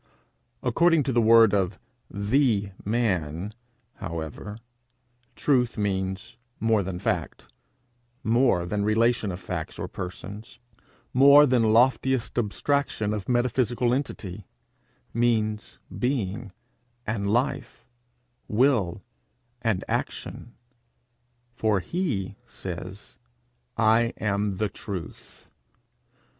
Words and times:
According 0.63 1.03
to 1.03 1.11
the 1.13 1.21
word 1.21 1.53
of 1.53 1.77
the 2.09 2.71
man, 2.83 3.53
however, 3.97 4.57
truth 5.35 5.77
means 5.77 6.37
more 6.59 6.81
than 6.81 6.97
fact, 6.97 7.45
more 8.23 8.65
than 8.65 8.83
relation 8.83 9.31
of 9.31 9.39
facts 9.39 9.77
or 9.77 9.87
persons, 9.87 10.57
more 11.13 11.45
than 11.45 11.71
loftiest 11.71 12.39
abstraction 12.39 13.13
of 13.13 13.29
metaphysical 13.29 13.93
entity 13.93 14.47
means 15.13 15.77
being 15.95 16.51
and 17.05 17.29
life, 17.29 17.85
will 18.47 19.03
and 19.61 19.83
action; 19.87 20.55
for 21.53 21.79
he 21.79 22.37
says, 22.47 23.19
'I 23.77 24.13
am 24.17 24.55
the 24.57 24.67
truth.' 24.67 25.47